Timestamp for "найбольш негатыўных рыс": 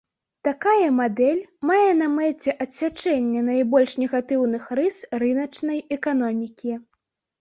3.53-4.97